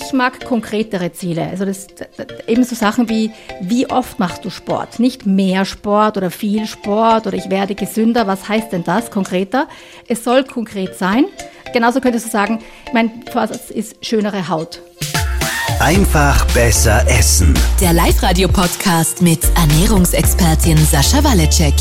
[0.00, 1.48] Ich mag konkretere Ziele.
[1.48, 1.88] Also das,
[2.46, 5.00] eben so Sachen wie, wie oft machst du Sport?
[5.00, 8.28] Nicht mehr Sport oder viel Sport oder ich werde gesünder.
[8.28, 9.66] Was heißt denn das konkreter?
[10.06, 11.24] Es soll konkret sein.
[11.72, 12.60] Genauso könntest du sagen,
[12.92, 14.80] mein Vorsatz ist schönere Haut.
[15.80, 17.52] Einfach besser essen.
[17.80, 21.74] Der Live-Radio-Podcast mit Ernährungsexpertin Sascha Waleczek.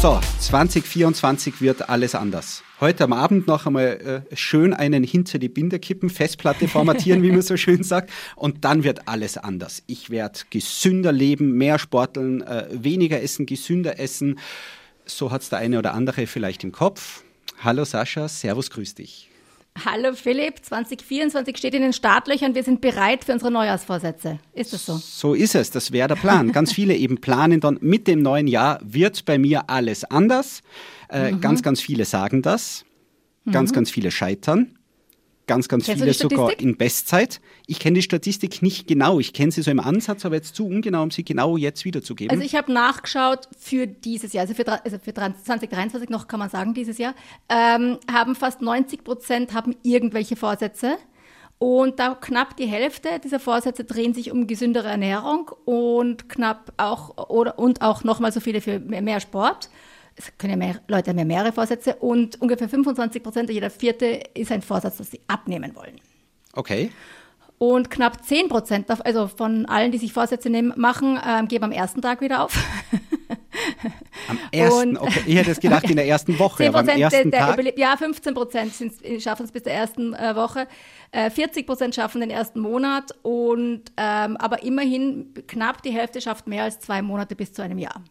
[0.00, 2.62] So, 2024 wird alles anders.
[2.82, 7.30] Heute am Abend noch einmal äh, schön einen hinter die Binde kippen, Festplatte formatieren, wie
[7.30, 8.10] man so schön sagt.
[8.34, 9.84] Und dann wird alles anders.
[9.86, 14.40] Ich werde gesünder leben, mehr sporteln, äh, weniger essen, gesünder essen.
[15.06, 17.22] So hat es der eine oder andere vielleicht im Kopf.
[17.62, 19.30] Hallo Sascha, Servus, grüß dich.
[19.86, 22.54] Hallo Philipp, 2024 steht in den Startlöchern.
[22.54, 24.38] Wir sind bereit für unsere Neujahrsvorsätze.
[24.52, 24.96] Ist das so?
[24.96, 25.70] So ist es.
[25.70, 26.52] Das wäre der Plan.
[26.52, 30.62] Ganz viele eben planen dann mit dem neuen Jahr wird bei mir alles anders.
[31.12, 31.40] Äh, mhm.
[31.40, 32.84] Ganz, ganz viele sagen das.
[33.50, 33.74] Ganz, mhm.
[33.74, 34.78] ganz viele scheitern.
[35.46, 37.40] Ganz, ganz Kennst viele sogar in Bestzeit.
[37.66, 39.18] Ich kenne die Statistik nicht genau.
[39.18, 42.30] Ich kenne sie so im Ansatz, aber jetzt zu ungenau, um sie genau jetzt wiederzugeben.
[42.30, 46.48] Also ich habe nachgeschaut für dieses Jahr, also für, also für 2023 noch kann man
[46.48, 47.14] sagen, dieses Jahr,
[47.48, 50.96] ähm, haben fast 90 Prozent haben irgendwelche Vorsätze.
[51.58, 57.30] Und da knapp die Hälfte dieser Vorsätze drehen sich um gesündere Ernährung und knapp auch
[57.30, 59.70] oder und auch nochmal so viele für mehr Sport
[60.16, 64.20] es können ja mehr, Leute haben ja mehrere Vorsätze und ungefähr 25 Prozent, jeder vierte
[64.34, 66.00] ist ein Vorsatz, dass sie abnehmen wollen.
[66.54, 66.90] Okay.
[67.58, 71.72] Und knapp 10 Prozent, also von allen, die sich Vorsätze nehmen, machen, ähm, geben am
[71.72, 72.58] ersten Tag wieder auf.
[74.28, 75.22] Am ersten, und, okay.
[75.26, 77.78] Ich hätte es gedacht in der ersten Woche, aber am ersten der, der Tag?
[77.78, 78.72] Ja, 15 Prozent
[79.20, 80.66] schaffen es bis der ersten äh, Woche.
[81.10, 86.46] Äh, 40 Prozent schaffen den ersten Monat und ähm, aber immerhin knapp die Hälfte schafft
[86.46, 88.02] mehr als zwei Monate bis zu einem Jahr.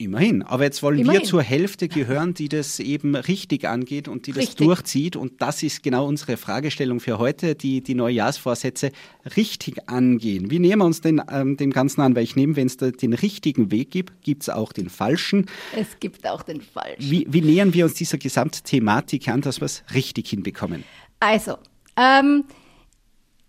[0.00, 0.42] Immerhin.
[0.42, 1.20] Aber jetzt wollen Immerhin.
[1.20, 4.66] wir zur Hälfte gehören, die das eben richtig angeht und die das richtig.
[4.66, 5.14] durchzieht.
[5.14, 8.92] Und das ist genau unsere Fragestellung für heute, die die Neujahrsvorsätze
[9.36, 10.50] richtig angehen.
[10.50, 12.16] Wie nehmen wir uns denn ähm, dem Ganzen an?
[12.16, 15.44] Weil ich nehme, wenn es den richtigen Weg gibt, gibt es auch den falschen.
[15.76, 17.10] Es gibt auch den falschen.
[17.10, 20.82] Wie, wie nähern wir uns dieser Gesamtthematik an, dass wir es richtig hinbekommen?
[21.20, 21.58] Also,
[21.98, 22.44] ähm,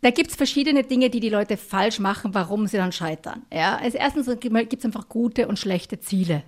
[0.01, 3.43] da gibt es verschiedene Dinge, die die Leute falsch machen, warum sie dann scheitern.
[3.53, 6.43] Ja, als erstens gibt es einfach gute und schlechte Ziele.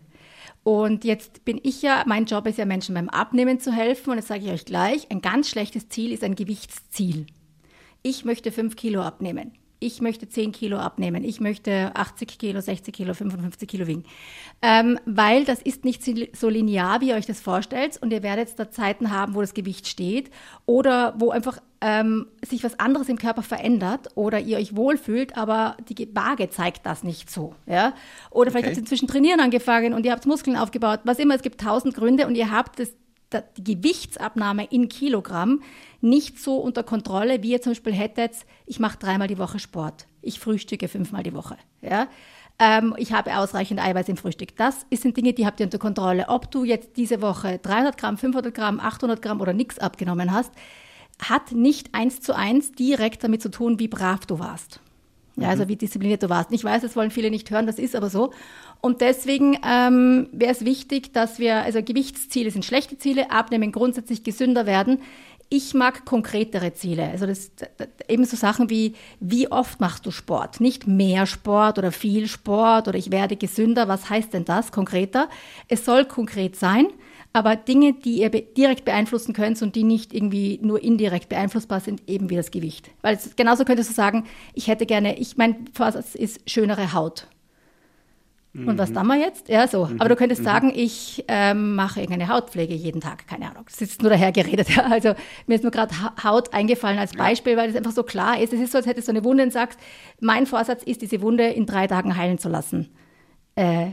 [0.64, 4.12] Und jetzt bin ich ja, mein Job ist ja Menschen beim Abnehmen zu helfen.
[4.12, 7.28] Und jetzt sage ich euch gleich, ein ganz schlechtes Ziel ist ein Gewichtsziel.
[8.02, 9.52] Ich möchte fünf Kilo abnehmen
[9.84, 14.06] ich möchte 10 Kilo abnehmen, ich möchte 80 Kilo, 60 Kilo, 55 Kilo wiegen.
[14.62, 17.98] Ähm, weil das ist nicht so linear, wie ihr euch das vorstellt.
[18.02, 20.32] Und ihr werdet da Zeiten haben, wo das Gewicht steht
[20.66, 25.76] oder wo einfach ähm, sich was anderes im Körper verändert oder ihr euch wohlfühlt, aber
[25.90, 27.56] die Waage zeigt das nicht so.
[27.66, 27.94] Ja?
[28.32, 28.68] Oder vielleicht okay.
[28.68, 31.94] habt ihr inzwischen trainieren angefangen und ihr habt Muskeln aufgebaut, was immer, es gibt tausend
[31.94, 32.94] Gründe und ihr habt das,
[33.58, 35.62] die Gewichtsabnahme in Kilogramm
[36.00, 38.32] nicht so unter Kontrolle, wie ihr zum Beispiel hättet,
[38.66, 41.58] ich mache dreimal die Woche Sport, ich frühstücke fünfmal die Woche.
[41.82, 42.08] Ja?
[42.60, 44.56] Ähm, ich habe ausreichend Eiweiß im Frühstück.
[44.56, 46.30] Das sind Dinge, die habt ihr unter Kontrolle.
[46.30, 50.52] Ob du jetzt diese Woche 300 Gramm, 500 Gramm, 800 Gramm oder nichts abgenommen hast,
[51.30, 54.80] hat nicht eins zu eins direkt damit zu tun, wie brav du warst.
[55.36, 55.70] Ja, also mhm.
[55.70, 56.52] wie diszipliniert du warst.
[56.52, 58.32] Ich weiß, das wollen viele nicht hören, das ist aber so.
[58.82, 64.24] Und deswegen ähm, wäre es wichtig, dass wir, also Gewichtsziele sind schlechte Ziele, abnehmen, grundsätzlich
[64.24, 65.00] gesünder werden.
[65.50, 67.10] Ich mag konkretere Ziele.
[67.10, 70.60] Also das, das, eben so Sachen wie, wie oft machst du Sport?
[70.60, 73.88] Nicht mehr Sport oder viel Sport oder ich werde gesünder.
[73.88, 75.30] Was heißt denn das konkreter?
[75.68, 76.88] Es soll konkret sein,
[77.34, 82.08] aber Dinge, die ihr direkt beeinflussen könnt und die nicht irgendwie nur indirekt beeinflussbar sind,
[82.08, 82.92] eben wie das Gewicht.
[83.02, 87.28] Weil es, genauso könntest du sagen, ich hätte gerne, ich mein Vorsatz ist schönere Haut.
[88.56, 89.50] Und was tun wir jetzt?
[89.50, 89.90] Ja, so.
[89.98, 90.46] Aber du könntest mhm.
[90.46, 93.28] sagen, ich ähm, mache irgendeine Hautpflege jeden Tag.
[93.28, 93.64] Keine Ahnung.
[93.66, 94.70] Das ist nur daher geredet.
[94.74, 94.84] Ja.
[94.84, 95.14] Also
[95.48, 95.94] mir ist nur gerade
[96.24, 98.54] Haut eingefallen als Beispiel, weil es einfach so klar ist.
[98.54, 99.80] Es ist so, als hättest du eine Wunde und sagst,
[100.20, 102.90] mein Vorsatz ist, diese Wunde in drei Tagen heilen zu lassen.
[103.56, 103.92] Äh,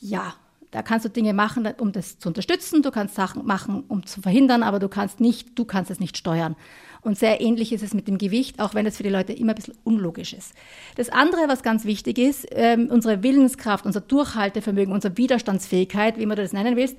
[0.00, 0.34] ja,
[0.70, 2.82] da kannst du Dinge machen, um das zu unterstützen.
[2.82, 6.16] Du kannst Sachen machen, um zu verhindern, aber du kannst nicht, du kannst es nicht
[6.16, 6.56] steuern.
[7.00, 9.52] Und sehr ähnlich ist es mit dem Gewicht, auch wenn es für die Leute immer
[9.52, 10.52] ein bisschen unlogisch ist.
[10.96, 16.36] Das andere, was ganz wichtig ist, ähm, unsere Willenskraft, unser Durchhaltevermögen, unsere Widerstandsfähigkeit, wie man
[16.36, 16.96] das nennen willst,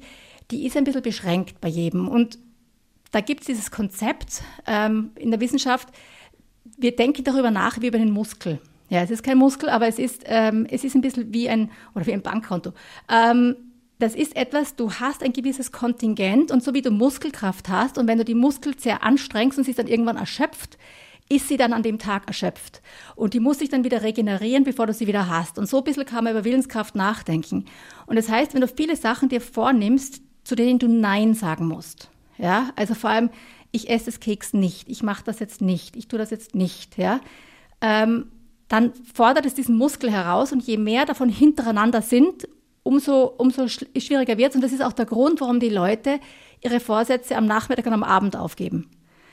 [0.52, 2.08] die ist ein bisschen beschränkt bei jedem.
[2.08, 2.40] Und
[3.12, 5.90] da gibt es dieses Konzept ähm, in der Wissenschaft,
[6.78, 8.60] wir denken darüber nach wie über den Muskel.
[8.90, 11.72] Ja, es ist kein Muskel, aber es ist, ähm, es ist ein bisschen wie ein,
[11.96, 12.74] oder wie ein Bankkonto.
[13.10, 13.56] Ähm,
[14.00, 18.08] das ist etwas, du hast ein gewisses Kontingent und so wie du Muskelkraft hast und
[18.08, 20.78] wenn du die Muskel sehr anstrengst und sie ist dann irgendwann erschöpft,
[21.32, 22.82] ist sie dann an dem Tag erschöpft.
[23.16, 25.60] Und die muss sich dann wieder regenerieren, bevor du sie wieder hast.
[25.60, 27.66] Und so ein bisschen kann man über Willenskraft nachdenken.
[28.08, 32.10] Und das heißt, wenn du viele Sachen dir vornimmst, zu denen du Nein sagen musst,
[32.40, 33.30] ja, also vor allem,
[33.72, 36.98] ich esse das Keks nicht, ich mache das jetzt nicht, ich tue das jetzt nicht,
[36.98, 37.20] ja,
[37.82, 38.32] ähm,
[38.70, 42.48] dann fordert es diesen Muskel heraus und je mehr davon hintereinander sind,
[42.84, 44.56] umso, umso schwieriger wird es.
[44.56, 46.20] Und das ist auch der Grund, warum die Leute
[46.62, 48.90] ihre Vorsätze am Nachmittag und am Abend aufgeben.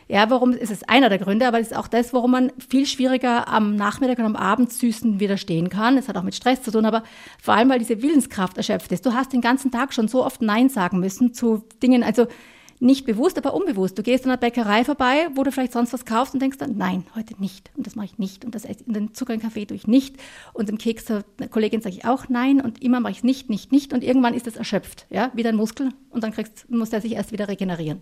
[0.08, 2.86] Ja, warum ist es einer der Gründe, aber es ist auch das, warum man viel
[2.86, 5.98] schwieriger am Nachmittag und am Abend Süßen widerstehen kann.
[5.98, 7.02] Es hat auch mit Stress zu tun, aber
[7.42, 9.04] vor allem, weil diese Willenskraft erschöpft ist.
[9.04, 12.28] Du hast den ganzen Tag schon so oft Nein sagen müssen zu Dingen, also
[12.78, 13.98] nicht bewusst, aber unbewusst.
[13.98, 16.76] Du gehst an der Bäckerei vorbei, wo du vielleicht sonst was kaufst und denkst dann,
[16.76, 17.70] nein, heute nicht.
[17.76, 18.44] Und das mache ich nicht.
[18.44, 20.16] Und das in den Zucker in Kaffee tue ich nicht.
[20.52, 22.60] Und im Keks der Kollegin sage ich auch nein.
[22.60, 23.92] Und immer mache ich es nicht, nicht, nicht.
[23.92, 25.90] Und irgendwann ist es erschöpft, ja, wie dein Muskel.
[26.10, 28.00] Und dann kriegst, muss der sich erst wieder regenerieren.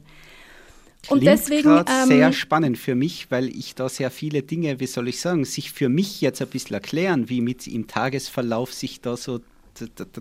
[1.02, 4.86] Klingt und deswegen ähm, sehr spannend für mich, weil ich da sehr viele Dinge, wie
[4.86, 9.02] soll ich sagen, sich für mich jetzt ein bisschen erklären, wie mit im Tagesverlauf sich
[9.02, 9.40] da so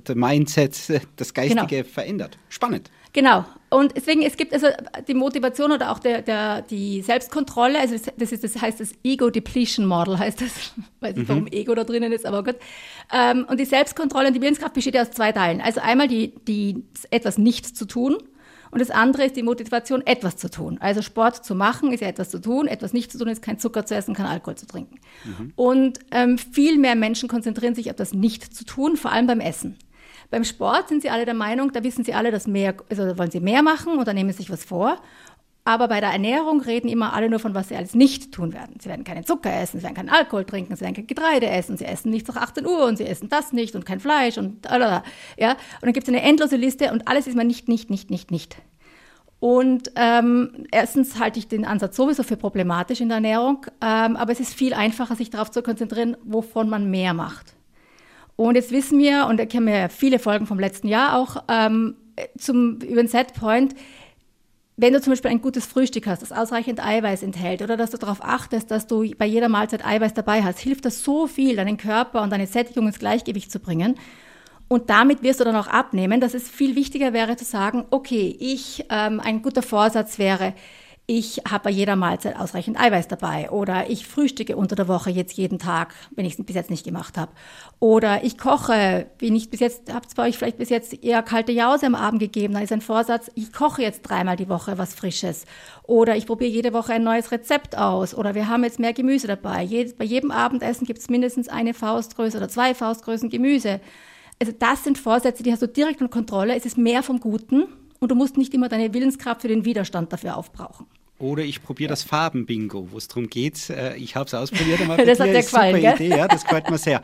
[0.08, 0.76] der Mindset,
[1.16, 1.88] das Geistige genau.
[1.88, 2.38] verändert.
[2.50, 2.92] Spannend.
[3.14, 3.46] Genau.
[3.70, 4.68] Und deswegen, es gibt also
[5.08, 9.30] die Motivation oder auch der, der, die Selbstkontrolle, also das, ist, das heißt das Ego
[9.30, 10.74] Depletion Model, heißt das.
[11.00, 11.52] Weiß nicht, warum mhm.
[11.52, 12.58] Ego da drinnen ist, aber gut.
[13.12, 15.62] Ähm, und die Selbstkontrolle und die Willenskraft besteht ja aus zwei Teilen.
[15.62, 18.18] Also einmal die, die etwas nicht zu tun
[18.74, 20.80] und das andere ist die Motivation, etwas zu tun.
[20.80, 23.60] Also Sport zu machen ist ja etwas zu tun, etwas nicht zu tun ist kein
[23.60, 25.00] Zucker zu essen, kein Alkohol zu trinken.
[25.24, 25.54] Mhm.
[25.56, 29.42] Und ähm, viel mehr Menschen konzentrieren sich auf das nicht zu tun, vor allem beim
[29.42, 29.78] Essen.
[30.30, 33.32] Beim Sport sind sie alle der Meinung, da wissen sie alle, dass mehr, also wollen
[33.32, 34.98] sie mehr machen oder nehmen sich was vor.
[35.66, 38.76] Aber bei der Ernährung reden immer alle nur von, was sie alles nicht tun werden.
[38.82, 41.78] Sie werden keinen Zucker essen, sie werden keinen Alkohol trinken, sie werden kein Getreide essen,
[41.78, 44.66] sie essen nichts nach 18 Uhr und sie essen das nicht und kein Fleisch und
[44.66, 45.04] lalala.
[45.38, 45.52] ja.
[45.52, 48.30] Und dann gibt es eine endlose Liste und alles ist mal nicht, nicht, nicht, nicht,
[48.30, 48.58] nicht.
[49.40, 54.32] Und ähm, erstens halte ich den Ansatz sowieso für problematisch in der Ernährung, ähm, aber
[54.32, 57.54] es ist viel einfacher, sich darauf zu konzentrieren, wovon man mehr macht.
[58.36, 61.44] Und jetzt wissen wir, und da kennen wir ja viele Folgen vom letzten Jahr auch,
[61.48, 61.96] ähm,
[62.38, 63.76] zum, über den Setpoint,
[64.76, 67.98] wenn du zum Beispiel ein gutes Frühstück hast, das ausreichend Eiweiß enthält oder dass du
[67.98, 71.78] darauf achtest, dass du bei jeder Mahlzeit Eiweiß dabei hast, hilft das so viel, deinen
[71.78, 73.96] Körper und deine Sättigung ins Gleichgewicht zu bringen.
[74.68, 78.36] Und damit wirst du dann auch abnehmen, dass es viel wichtiger wäre zu sagen, okay,
[78.40, 80.54] ich, ähm, ein guter Vorsatz wäre,
[81.06, 85.34] ich habe bei jeder Mahlzeit ausreichend Eiweiß dabei oder ich frühstücke unter der Woche jetzt
[85.34, 87.34] jeden Tag, wenn ich es bis jetzt nicht gemacht habe.
[87.80, 91.22] Oder ich koche, wie nicht bis jetzt, habt es bei euch vielleicht bis jetzt eher
[91.22, 94.78] kalte Jause am Abend gegeben, dann ist ein Vorsatz, ich koche jetzt dreimal die Woche
[94.78, 95.44] was Frisches.
[95.84, 98.16] Oder ich probiere jede Woche ein neues Rezept aus.
[98.16, 99.68] Oder wir haben jetzt mehr Gemüse dabei.
[99.98, 103.82] bei jedem Abendessen gibt es mindestens eine Faustgröße oder zwei Faustgrößen Gemüse.
[104.40, 106.56] Also das sind Vorsätze, die hast du direkt unter Kontrolle.
[106.56, 107.68] Es ist mehr vom Guten
[108.04, 110.86] und du musst nicht immer deine Willenskraft für den Widerstand dafür aufbrauchen.
[111.20, 113.70] Oder ich probiere das Farbenbingo, wo es darum geht.
[113.70, 114.82] Äh, ich habe es ausprobiert.
[115.08, 117.02] das hat dir gefallen, super Idee, ja, das gefällt mir sehr.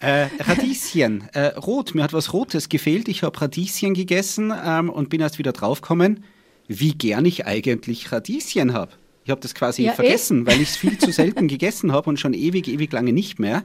[0.00, 3.08] Äh, Radieschen, äh, rot, mir hat was Rotes gefehlt.
[3.08, 6.24] Ich habe Radieschen gegessen ähm, und bin erst wieder draufgekommen,
[6.68, 8.92] wie gern ich eigentlich Radieschen habe.
[9.24, 10.46] Ich habe das quasi ja, vergessen, eh?
[10.48, 13.62] weil ich es viel zu selten gegessen habe und schon ewig, ewig lange nicht mehr.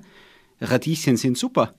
[0.61, 1.73] Radieschen sind super.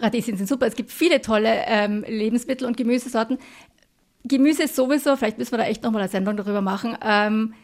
[0.00, 0.66] Radieschen sind super.
[0.66, 3.38] Es gibt viele tolle ähm, Lebensmittel und Gemüsesorten.
[4.28, 6.96] Gemüse ist sowieso, vielleicht müssen wir da echt nochmal eine Sendung darüber machen.
[7.02, 7.54] Ähm,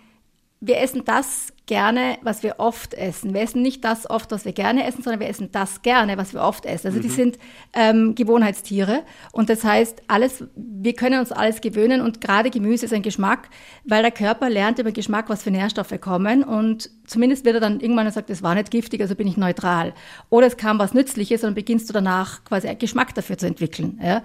[0.66, 3.32] wir essen das gerne, was wir oft essen.
[3.32, 6.34] Wir essen nicht das oft, was wir gerne essen, sondern wir essen das gerne, was
[6.34, 6.88] wir oft essen.
[6.88, 7.02] Also mhm.
[7.02, 7.38] die sind
[7.72, 9.02] ähm, Gewohnheitstiere.
[9.32, 13.48] Und das heißt, alles, wir können uns alles gewöhnen und gerade Gemüse ist ein Geschmack,
[13.84, 17.80] weil der Körper lernt über Geschmack, was für Nährstoffe kommen und zumindest wird er dann
[17.80, 19.94] irgendwann sagt, das war nicht giftig, also bin ich neutral.
[20.28, 23.46] Oder es kam was Nützliches und dann beginnst du danach quasi einen Geschmack dafür zu
[23.46, 24.00] entwickeln.
[24.02, 24.22] Ja?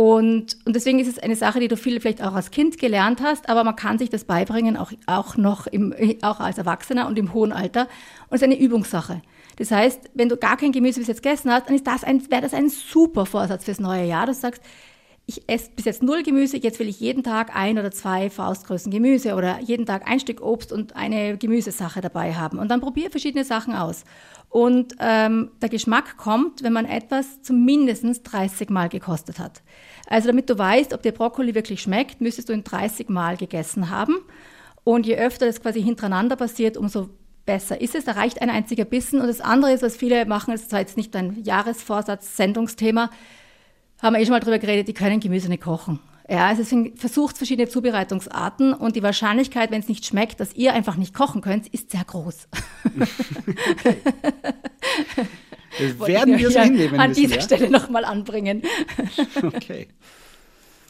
[0.00, 3.20] Und, und deswegen ist es eine Sache, die du viel vielleicht auch als Kind gelernt
[3.20, 7.18] hast, aber man kann sich das beibringen, auch, auch noch im, auch als Erwachsener und
[7.18, 7.82] im hohen Alter.
[8.30, 9.20] Und es ist eine Übungssache.
[9.56, 11.78] Das heißt, wenn du gar kein Gemüse bis jetzt gegessen hast, dann
[12.30, 14.24] wäre das ein super Vorsatz fürs neue Jahr.
[14.24, 14.62] Du sagst,
[15.30, 18.90] ich esse bis jetzt null Gemüse, jetzt will ich jeden Tag ein oder zwei Faustgrößen
[18.90, 22.58] Gemüse oder jeden Tag ein Stück Obst und eine Gemüsesache dabei haben.
[22.58, 24.04] Und dann probiere verschiedene Sachen aus.
[24.48, 29.62] Und ähm, der Geschmack kommt, wenn man etwas zumindest 30 Mal gekostet hat.
[30.08, 33.90] Also damit du weißt, ob der Brokkoli wirklich schmeckt, müsstest du ihn 30 Mal gegessen
[33.90, 34.16] haben.
[34.82, 37.10] Und je öfter das quasi hintereinander passiert, umso
[37.46, 38.04] besser ist es.
[38.04, 39.20] Da reicht ein einziger Bissen.
[39.20, 43.10] Und das andere ist, was viele machen, das ist zwar jetzt nicht ein Jahresvorsatz, Sendungsthema,
[44.02, 46.00] haben wir eh schon mal drüber geredet, die können Gemüse nicht kochen.
[46.28, 50.74] Ja, also deswegen versucht verschiedene Zubereitungsarten und die Wahrscheinlichkeit, wenn es nicht schmeckt, dass ihr
[50.74, 52.48] einfach nicht kochen könnt, ist sehr groß.
[55.78, 57.42] Das werden wir so hinnehmen An müssen, dieser ja?
[57.42, 58.62] Stelle nochmal anbringen.
[59.42, 59.88] Okay.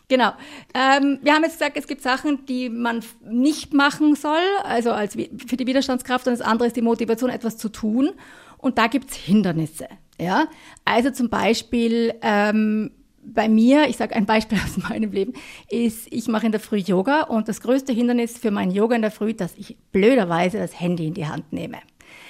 [0.08, 0.32] Genau.
[0.74, 5.14] Ähm, wir haben jetzt gesagt, es gibt Sachen, die man nicht machen soll, also als
[5.14, 8.10] für die Widerstandskraft, und das andere ist die Motivation, etwas zu tun.
[8.58, 9.86] Und da gibt's Hindernisse.
[10.20, 10.48] Ja?
[10.84, 12.90] Also zum Beispiel, ähm,
[13.22, 15.32] bei mir, ich sage ein Beispiel aus meinem Leben,
[15.68, 19.02] ist, ich mache in der Früh Yoga und das größte Hindernis für mein Yoga in
[19.02, 21.78] der Früh, dass ich blöderweise das Handy in die Hand nehme.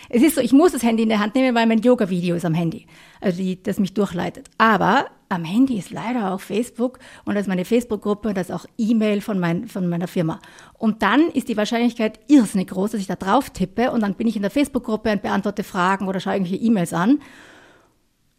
[0.08, 2.44] Es ist so, ich muss das Handy in der Hand nehmen, weil mein Yoga-Video ist
[2.44, 2.86] am Handy,
[3.20, 4.50] also die, das mich durchleitet.
[4.58, 8.54] Aber am Handy ist leider auch Facebook und das ist meine Facebook-Gruppe und das ist
[8.54, 10.40] auch E-Mail von, mein, von meiner Firma.
[10.76, 14.26] Und dann ist die Wahrscheinlichkeit irrsinnig groß, dass ich da drauf tippe und dann bin
[14.26, 17.20] ich in der Facebook-Gruppe und beantworte Fragen oder schaue irgendwelche E-Mails an.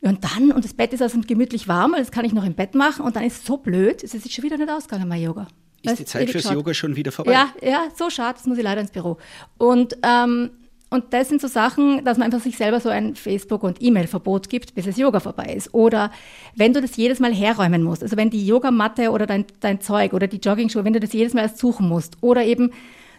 [0.01, 2.73] Und dann, und das Bett ist also gemütlich warm, das kann ich noch im Bett
[2.73, 5.47] machen und dann ist es so blöd, es ist schon wieder nicht ausgegangen, mein Yoga.
[5.83, 7.33] Ist die Zeit fürs Yoga schon wieder vorbei?
[7.33, 9.17] Ja, ja, so schade, das muss ich leider ins Büro.
[9.57, 10.51] Und ähm,
[10.93, 14.49] und das sind so Sachen, dass man einfach sich selber so ein Facebook- und E-Mail-Verbot
[14.49, 15.73] gibt, bis das Yoga vorbei ist.
[15.73, 16.11] Oder
[16.57, 20.11] wenn du das jedes Mal herräumen musst, also wenn die Yogamatte oder dein, dein Zeug
[20.11, 22.17] oder die Joggingschuhe, wenn du das jedes Mal erst suchen musst.
[22.19, 22.71] Oder eben,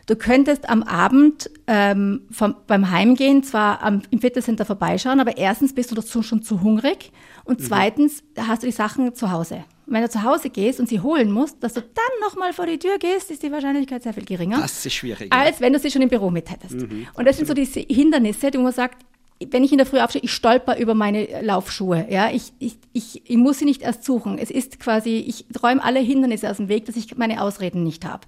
[0.07, 5.75] du könntest am Abend ähm, vom, beim Heimgehen zwar am, im Fitnesscenter vorbeischauen, aber erstens
[5.75, 7.13] bist du dazu schon zu hungrig
[7.45, 7.65] und mhm.
[7.65, 11.31] zweitens hast du die Sachen zu Hause wenn du zu Hause gehst und sie holen
[11.31, 14.61] musst, dass du dann nochmal vor die Tür gehst, ist die Wahrscheinlichkeit sehr viel geringer.
[14.61, 15.33] Das ist schwierig.
[15.33, 16.75] Als wenn du sie schon im Büro mit hättest.
[16.75, 17.37] Mhm, und das absolut.
[17.37, 19.05] sind so diese Hindernisse, die man sagt,
[19.51, 22.07] wenn ich in der Früh aufstehe, ich stolper über meine Laufschuhe.
[22.09, 24.39] Ja, ich, ich, ich, ich muss sie nicht erst suchen.
[24.39, 28.05] Es ist quasi, ich räume alle Hindernisse aus dem Weg, dass ich meine Ausreden nicht
[28.05, 28.27] habe.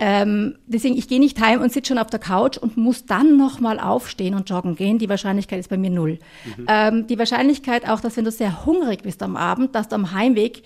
[0.00, 3.36] Ähm, deswegen, ich gehe nicht heim und sitze schon auf der Couch und muss dann
[3.36, 4.98] nochmal aufstehen und joggen gehen.
[4.98, 6.18] Die Wahrscheinlichkeit ist bei mir null.
[6.56, 6.66] Mhm.
[6.68, 10.12] Ähm, die Wahrscheinlichkeit auch, dass wenn du sehr hungrig bist am Abend, dass du am
[10.12, 10.62] Heimweg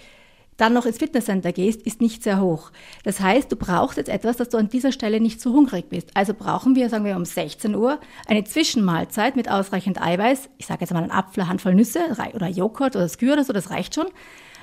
[0.58, 2.70] dann noch ins Fitnesscenter gehst, ist nicht sehr hoch.
[3.04, 6.10] Das heißt, du brauchst jetzt etwas, dass du an dieser Stelle nicht zu hungrig bist.
[6.14, 10.50] Also brauchen wir, sagen wir um 16 Uhr, eine Zwischenmahlzeit mit ausreichend Eiweiß.
[10.58, 12.00] Ich sage jetzt mal einen Apfel, eine Handvoll Nüsse
[12.34, 14.06] oder Joghurt oder Skür oder so, das reicht schon.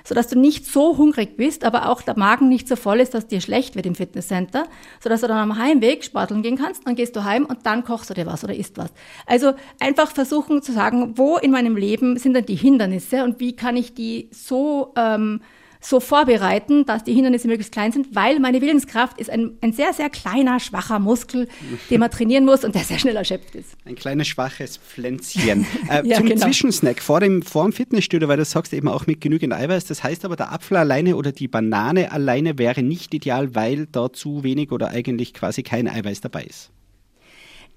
[0.09, 3.27] Sodass du nicht so hungrig bist, aber auch der Magen nicht so voll ist, dass
[3.27, 4.65] dir schlecht wird im Fitnesscenter,
[5.03, 8.09] sodass du dann am Heimweg sporteln gehen kannst, dann gehst du heim und dann kochst
[8.09, 8.91] du dir was oder isst was.
[9.27, 13.55] Also einfach versuchen zu sagen, wo in meinem Leben sind denn die Hindernisse und wie
[13.55, 15.41] kann ich die so ähm,
[15.81, 19.93] so vorbereiten, dass die Hindernisse möglichst klein sind, weil meine Willenskraft ist ein, ein sehr,
[19.93, 21.47] sehr kleiner, schwacher Muskel,
[21.89, 23.77] den man trainieren muss und der sehr schnell erschöpft ist.
[23.85, 25.65] Ein kleines, schwaches Pflänzchen.
[25.89, 26.45] Äh, ja, zum genau.
[26.45, 29.85] Zwischensnack vor dem, vor dem Fitnessstudio, weil du sagst eben auch mit genügend Eiweiß.
[29.85, 34.11] Das heißt aber, der Apfel alleine oder die Banane alleine wäre nicht ideal, weil da
[34.11, 36.71] zu wenig oder eigentlich quasi kein Eiweiß dabei ist.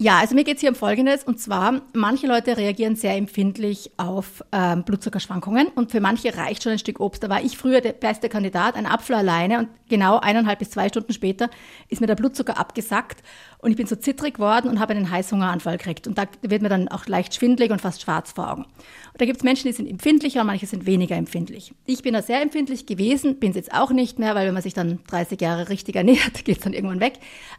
[0.03, 1.23] Ja, also mir geht es hier um Folgendes.
[1.23, 6.73] Und zwar, manche Leute reagieren sehr empfindlich auf ähm, Blutzuckerschwankungen und für manche reicht schon
[6.73, 7.23] ein Stück Obst.
[7.23, 10.89] Da war ich früher der beste Kandidat, ein Apfel alleine und genau eineinhalb bis zwei
[10.89, 11.51] Stunden später
[11.89, 13.23] ist mir der Blutzucker abgesackt
[13.63, 16.09] und ich bin so zittrig geworden und habe einen Heißhungeranfall gekriegt.
[16.09, 18.65] Und da wird mir dann auch leicht schwindlig und fast schwarz vor Augen.
[18.65, 21.73] Und da gibt es Menschen, die sind empfindlicher und manche sind weniger empfindlich.
[21.87, 24.65] Ich bin da sehr empfindlich gewesen, bin es jetzt auch nicht mehr, weil wenn man
[24.65, 27.15] sich dann 30 Jahre richtig ernährt, geht es dann irgendwann weg.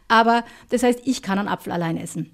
[0.06, 2.30] Aber das heißt, ich kann einen Apfel allein essen.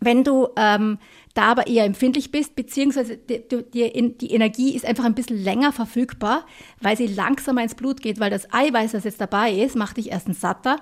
[0.00, 0.98] Wenn du ähm,
[1.34, 5.72] da aber eher empfindlich bist, beziehungsweise die, die, die, Energie ist einfach ein bisschen länger
[5.72, 6.46] verfügbar,
[6.80, 10.10] weil sie langsamer ins Blut geht, weil das Eiweiß, das jetzt dabei ist, macht dich
[10.10, 10.78] erstens satter,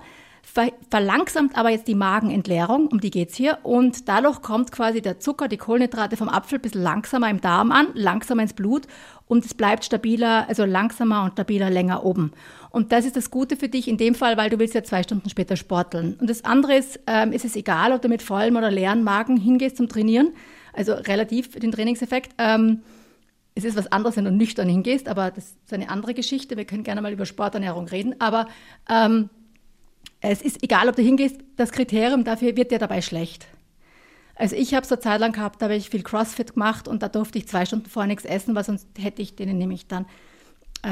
[0.47, 5.19] ver verlangsamt aber jetzt die Magenentleerung, um die geht's hier, und dadurch kommt quasi der
[5.19, 8.87] Zucker, die Kohlenhydrate vom Apfel ein bisschen langsamer im Darm an, langsamer ins Blut
[9.27, 12.31] und es bleibt stabiler, also langsamer und stabiler länger oben.
[12.69, 15.03] Und das ist das Gute für dich in dem Fall, weil du willst ja zwei
[15.03, 16.15] Stunden später sporteln.
[16.19, 19.37] Und das andere ist, ähm, ist es egal, ob du mit vollem oder leeren Magen
[19.37, 20.33] hingehst zum Trainieren,
[20.73, 22.33] also relativ für den Trainingseffekt.
[22.37, 22.81] Ähm,
[23.55, 26.55] es ist was anderes, wenn du nüchtern hingehst, aber das ist eine andere Geschichte.
[26.57, 28.15] Wir können gerne mal über Sporternährung reden.
[28.19, 28.47] Aber
[28.87, 29.29] ähm,
[30.21, 33.47] es ist egal, ob du hingehst, das Kriterium dafür wird dir dabei schlecht.
[34.35, 37.01] Also ich habe es eine Zeit lang gehabt, da habe ich viel Crossfit gemacht und
[37.01, 40.05] da durfte ich zwei Stunden vorher nichts essen, weil sonst hätte ich denen nämlich dann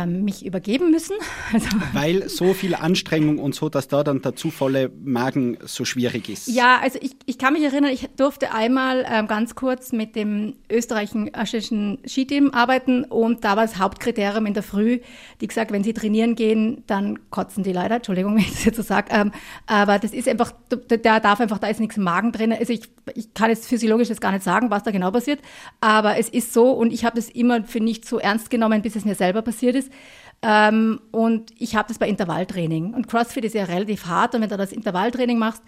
[0.06, 1.15] mich übergeben müssen.
[1.54, 6.27] Also Weil so viel Anstrengung und so, dass da dann der zuvolle Magen so schwierig
[6.27, 6.48] ist.
[6.48, 10.56] Ja, also ich, ich kann mich erinnern, ich durfte einmal ähm, ganz kurz mit dem
[10.70, 15.00] österreichischen Skiteam arbeiten und da war das Hauptkriterium in der Früh,
[15.39, 18.77] die gesagt, wenn sie trainieren gehen, dann kotzen die leider, Entschuldigung, wenn ich das jetzt
[18.77, 19.32] so sage, ähm,
[19.68, 22.51] aber das ist einfach, da darf einfach, da ist nichts im Magen drin.
[22.51, 25.39] Also ich, ich kann jetzt physiologisch jetzt gar nicht sagen, was da genau passiert,
[25.80, 28.96] aber es ist so und ich habe das immer für nicht so ernst genommen, bis
[28.96, 29.91] es mir selber passiert ist ist.
[30.41, 32.94] Ähm, und ich habe das bei Intervalltraining.
[32.94, 34.36] Und CrossFit ist ja relativ hart.
[34.36, 35.63] Und wenn du das Intervalltraining machst,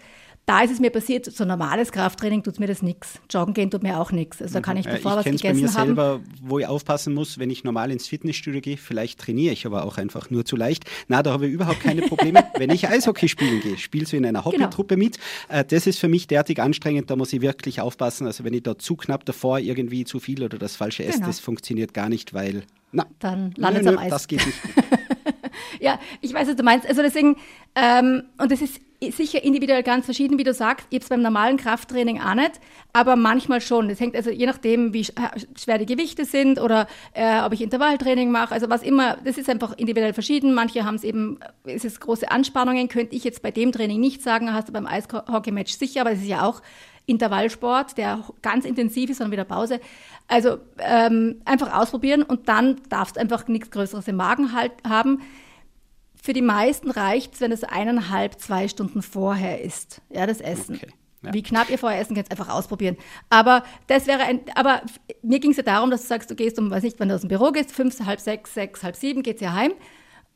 [0.48, 3.20] da ist es mir passiert, so normales Krafttraining tut mir das nichts.
[3.28, 4.40] Joggen gehen tut mir auch nichts.
[4.40, 4.92] Also da kann ich mhm.
[4.92, 5.86] bevor ich was gegessen bei mir haben.
[5.88, 9.84] selber, wo ich aufpassen muss, wenn ich normal ins Fitnessstudio gehe, vielleicht trainiere ich aber
[9.84, 10.84] auch einfach nur zu leicht.
[11.06, 12.44] Na, da habe ich überhaupt keine Probleme.
[12.56, 14.46] wenn ich Eishockey spielen gehe, spielst du in einer.
[14.46, 15.04] Hobbytruppe genau.
[15.04, 15.18] mit.
[15.48, 18.26] Äh, das ist für mich derartig anstrengend, da muss ich wirklich aufpassen.
[18.26, 21.26] Also wenn ich da zu knapp davor irgendwie zu viel oder das falsche esse, genau.
[21.26, 24.10] das funktioniert gar nicht, weil na, dann landet es am Eis.
[24.10, 24.58] Das geht nicht.
[25.80, 26.86] ja, ich weiß, was du meinst.
[26.86, 27.36] Also deswegen,
[27.74, 30.86] ähm, und das ist sicher individuell ganz verschieden, wie du sagst.
[30.90, 32.52] Ich habe es beim normalen Krafttraining auch nicht,
[32.92, 33.88] aber manchmal schon.
[33.88, 38.30] Das hängt also je nachdem, wie schwer die Gewichte sind oder äh, ob ich Intervalltraining
[38.30, 38.52] mache.
[38.52, 40.52] Also was immer, das ist einfach individuell verschieden.
[40.52, 44.22] Manche haben es eben, ist es große Anspannungen, könnte ich jetzt bei dem Training nicht
[44.22, 46.60] sagen, hast du beim Eishockey-Match sicher, aber es ist ja auch
[47.08, 49.80] Intervallsport, der ganz intensiv ist und wieder Pause.
[50.28, 55.22] Also ähm, einfach ausprobieren und dann darfst du einfach nichts Größeres im Magen halt haben.
[56.20, 60.76] Für die meisten reicht es, wenn es eineinhalb, zwei Stunden vorher ist, ja, das Essen.
[60.76, 60.92] Okay.
[61.22, 61.34] Ja.
[61.34, 62.96] Wie knapp ihr vorher essen könnt, einfach ausprobieren.
[63.28, 64.82] Aber das wäre ein, aber
[65.22, 67.14] mir ging es ja darum, dass du sagst, du gehst um, weiß nicht, wenn du
[67.14, 69.72] aus dem Büro gehst, fünf, halb sechs, sechs, halb sieben, geht's ja heim.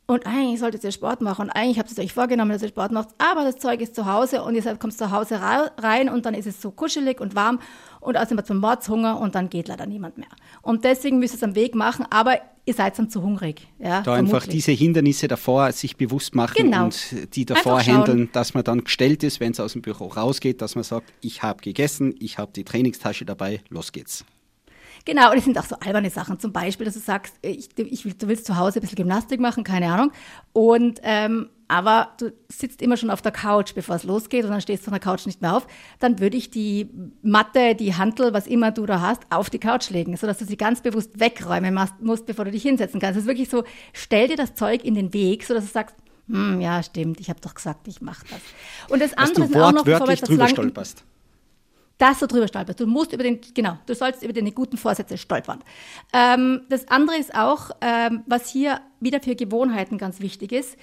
[0.07, 1.43] Und eigentlich solltet ihr Sport machen.
[1.43, 3.09] Und eigentlich habt ihr euch vorgenommen, dass ihr Sport macht.
[3.19, 6.47] Aber das Zeug ist zu Hause und ihr kommt zu Hause rein und dann ist
[6.47, 7.61] es so kuschelig und warm
[8.01, 10.29] und außerdem hat man Mordshunger und dann geht leider niemand mehr.
[10.61, 13.69] Und deswegen müsst ihr es am Weg machen, aber ihr seid dann zu hungrig.
[13.79, 14.35] Ja, da vermutlich.
[14.35, 16.85] einfach diese Hindernisse davor sich bewusst machen genau.
[16.85, 20.61] und die davor handeln, dass man dann gestellt ist, wenn es aus dem Büro rausgeht,
[20.61, 24.25] dass man sagt, ich habe gegessen, ich habe die Trainingstasche dabei, los geht's.
[25.05, 26.39] Genau, und es sind auch so alberne Sachen.
[26.39, 29.65] Zum Beispiel, dass du sagst, ich, ich, du willst zu Hause ein bisschen Gymnastik machen,
[29.65, 30.13] keine Ahnung.
[30.53, 34.61] Und ähm, aber du sitzt immer schon auf der Couch, bevor es losgeht und dann
[34.61, 35.67] stehst du von der Couch nicht mehr auf,
[36.01, 36.91] dann würde ich die
[37.23, 40.59] Matte, die Hantel, was immer du da hast, auf die Couch legen, sodass du sie
[40.59, 43.17] ganz bewusst wegräumen musst, bevor du dich hinsetzen kannst.
[43.17, 45.97] Es ist wirklich so, stell dir das Zeug in den Weg, sodass du sagst,
[46.29, 48.41] hm, ja, stimmt, ich habe doch gesagt, ich mache das.
[48.91, 51.05] Und das andere ist auch noch, bevor wir jetzt drüber stolperst
[52.03, 52.81] dass du drüber stolperst.
[52.81, 55.63] Du musst über den, genau, du sollst über deine guten Vorsätze stolpern.
[56.13, 60.77] Ähm, das andere ist auch, ähm, was hier wieder für Gewohnheiten ganz wichtig ist,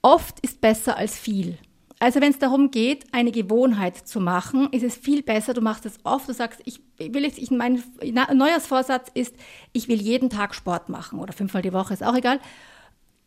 [0.00, 1.58] oft ist besser als viel.
[1.98, 5.86] Also wenn es darum geht, eine Gewohnheit zu machen, ist es viel besser, du machst
[5.86, 9.34] es oft, du sagst, ich will jetzt, ich, mein Neujahrsvorsatz ist,
[9.72, 12.38] ich will jeden Tag Sport machen oder fünfmal die Woche, ist auch egal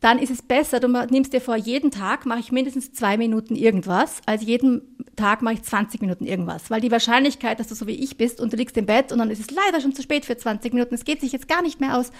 [0.01, 3.55] dann ist es besser, du nimmst dir vor, jeden Tag mache ich mindestens zwei Minuten
[3.55, 6.69] irgendwas, als jeden Tag mache ich 20 Minuten irgendwas.
[6.69, 9.19] Weil die Wahrscheinlichkeit, dass du so wie ich bist und du liegst im Bett und
[9.19, 11.61] dann ist es leider schon zu spät für 20 Minuten, es geht sich jetzt gar
[11.61, 12.11] nicht mehr aus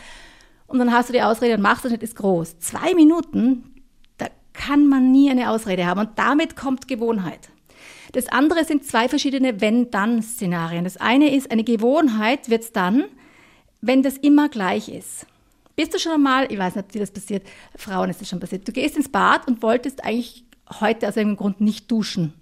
[0.68, 2.60] und dann hast du die Ausrede und machst es nicht, ist groß.
[2.60, 3.84] Zwei Minuten,
[4.18, 7.50] da kann man nie eine Ausrede haben und damit kommt Gewohnheit.
[8.14, 10.86] Das andere sind zwei verschiedene Wenn-Dann-Szenarien.
[10.86, 13.04] Das eine ist, eine Gewohnheit wird es dann,
[13.82, 15.28] wenn das immer gleich ist.
[15.76, 18.40] Bist du schon einmal, ich weiß nicht, ob dir das passiert, Frauen ist das schon
[18.40, 20.46] passiert, du gehst ins Bad und wolltest eigentlich
[20.80, 22.34] heute aus irgendeinem Grund nicht duschen.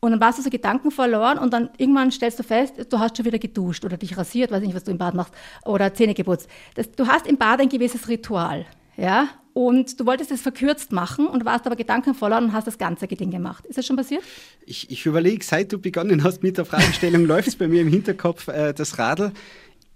[0.00, 3.16] Und dann warst du so Gedanken verloren und dann irgendwann stellst du fest, du hast
[3.16, 5.34] schon wieder geduscht oder dich rasiert, weiß nicht, was du im Bad machst,
[5.64, 6.48] oder Zähne geputzt.
[6.74, 8.64] Das, du hast im Bad ein gewisses Ritual,
[8.96, 12.78] ja, und du wolltest es verkürzt machen und warst aber Gedanken verloren und hast das
[12.78, 13.66] ganze Ding gemacht.
[13.66, 14.22] Ist das schon passiert?
[14.64, 17.88] Ich, ich überlege, seit du begonnen hast mit der Fragestellung, läuft es bei mir im
[17.88, 19.32] Hinterkopf äh, das Radl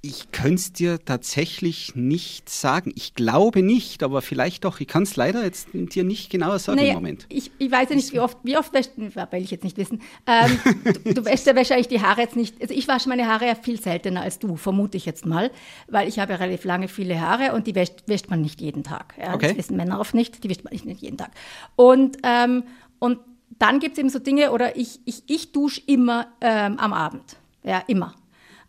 [0.05, 2.93] ich könnte es dir tatsächlich nicht sagen.
[2.95, 4.79] Ich glaube nicht, aber vielleicht doch.
[4.81, 7.25] Ich kann es leider jetzt dir nicht genauer sagen naja, im Moment.
[7.31, 10.03] Ich, ich weiß ja nicht, wie oft, wie oft wäscht, will ich jetzt nicht wissen.
[10.27, 10.61] Ähm,
[11.05, 12.61] du, du wäschst ja wahrscheinlich die Haare jetzt nicht.
[12.61, 15.51] Also ich wasche meine Haare ja viel seltener als du, vermute ich jetzt mal,
[15.89, 18.85] weil ich habe ja relativ lange viele Haare und die wäscht, wäscht man nicht jeden
[18.85, 19.15] Tag.
[19.19, 19.35] Ja?
[19.35, 19.49] Okay.
[19.49, 21.31] Das wissen Männer oft nicht, die wäscht man nicht jeden Tag.
[21.77, 22.65] Und, ähm,
[22.99, 23.21] und
[23.59, 27.37] dann gibt es eben so Dinge, oder ich, ich, ich dusche immer ähm, am Abend.
[27.63, 28.15] Ja, immer.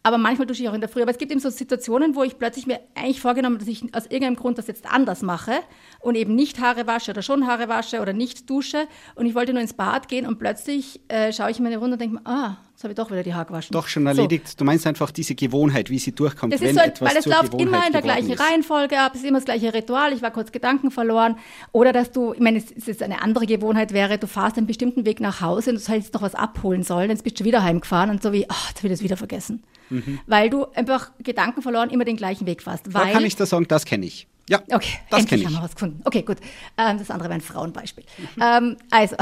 [0.05, 1.01] Aber manchmal dusche ich auch in der Früh.
[1.01, 3.91] Aber es gibt eben so Situationen, wo ich plötzlich mir eigentlich vorgenommen habe, dass ich
[3.95, 5.53] aus irgendeinem Grund das jetzt anders mache
[5.99, 8.87] und eben nicht Haare wasche oder schon Haare wasche oder nicht dusche.
[9.15, 11.93] Und ich wollte nur ins Bad gehen und plötzlich äh, schaue ich mir eine Runde
[11.93, 13.71] und denke mir, ah, jetzt habe ich doch wieder die Haare gewaschen.
[13.71, 14.49] Doch schon erledigt.
[14.49, 14.57] So.
[14.57, 17.51] Du meinst einfach diese Gewohnheit, wie sie durchkommt, das wenn so, etwas Weil es läuft
[17.51, 18.39] Gewohnheit immer in der gleichen ist.
[18.39, 21.37] Reihenfolge ab, es ist immer das gleiche Ritual, ich war kurz Gedanken verloren.
[21.71, 25.05] Oder dass du, ich meine, es ist eine andere Gewohnheit wäre, du fährst einen bestimmten
[25.05, 28.09] Weg nach Hause und du sollst noch was abholen sollen, jetzt bist du wieder heimgefahren
[28.09, 29.63] und so wie, ach, jetzt habe ich das wieder vergessen.
[29.89, 30.19] Mhm.
[30.27, 32.87] Weil du einfach Gedanken verloren immer den gleichen Weg fährst.
[32.91, 34.27] da kann ich da sagen, das kenne ich.
[34.49, 35.47] Ja, okay, das kenne ich.
[35.47, 36.01] haben wir was gefunden.
[36.03, 36.37] Okay, gut.
[36.77, 38.03] Ähm, das andere wäre ein Frauenbeispiel.
[38.35, 38.41] Mhm.
[38.41, 39.15] Ähm, also,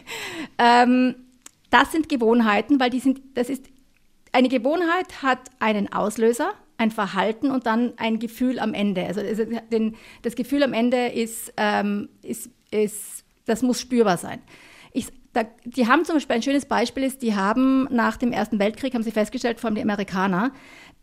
[0.58, 1.14] ähm,
[1.74, 3.66] das sind Gewohnheiten, weil die sind, das ist,
[4.30, 9.04] eine Gewohnheit hat einen Auslöser, ein Verhalten und dann ein Gefühl am Ende.
[9.04, 9.22] Also,
[9.72, 14.40] den, das Gefühl am Ende ist, ähm, ist, ist, das muss spürbar sein.
[14.92, 18.60] Ich, da, die haben zum Beispiel ein schönes Beispiel ist, die haben nach dem Ersten
[18.60, 20.52] Weltkrieg haben sie festgestellt, vor allem die Amerikaner,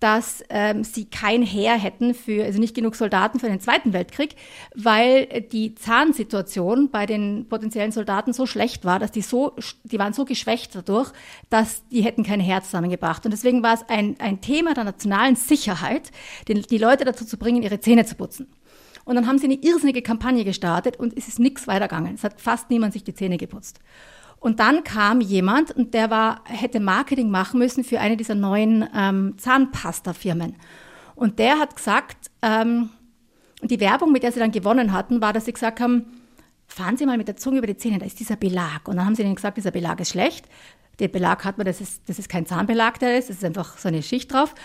[0.02, 4.36] dass ähm, sie kein Heer hätten für, also nicht genug Soldaten für den Zweiten Weltkrieg,
[4.76, 10.14] weil die Zahnsituation bei den potenziellen Soldaten so schlecht war, dass die so, die waren
[10.14, 11.12] so geschwächt dadurch,
[11.52, 13.26] dass die hätten kein Heer zusammengebracht.
[13.26, 16.12] Und deswegen war es ein, ein Thema der nationalen Sicherheit,
[16.48, 18.48] den, die Leute dazu zu bringen, ihre Zähne zu putzen.
[19.06, 22.16] Und dann haben sie eine irrsinnige Kampagne gestartet und es ist nichts weitergegangen.
[22.16, 23.80] Es hat fast niemand sich die Zähne geputzt.
[24.42, 28.90] Und dann kam jemand und der war, hätte Marketing machen müssen für eine dieser neuen
[28.96, 30.56] ähm, Zahnpasta-Firmen.
[31.14, 32.90] Und der hat gesagt, ähm,
[33.62, 36.08] die Werbung, mit der sie dann gewonnen hatten, war, dass sie gesagt haben,
[36.66, 38.88] fahren Sie mal mit der Zunge über die Zähne, da ist dieser Belag.
[38.88, 40.48] Und dann haben sie ihnen gesagt, dieser Belag ist schlecht.
[41.00, 43.78] Den Belag hat man, das ist, das ist kein Zahnbelag, der ist, das ist einfach
[43.78, 44.56] so eine Schicht drauf.